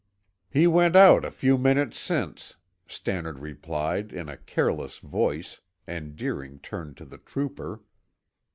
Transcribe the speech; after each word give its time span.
"He 0.49 0.65
went 0.65 0.95
out 0.95 1.23
a 1.23 1.29
few 1.29 1.59
minutes 1.59 1.99
since," 1.99 2.55
Stannard 2.87 3.37
replied 3.37 4.11
in 4.11 4.29
a 4.29 4.37
careless 4.37 4.97
voice 4.97 5.59
and 5.85 6.15
Deering 6.15 6.57
turned 6.57 6.97
to 6.97 7.05
the 7.05 7.19
trooper. 7.19 7.83